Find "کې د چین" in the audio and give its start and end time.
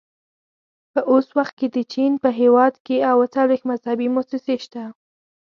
1.59-2.11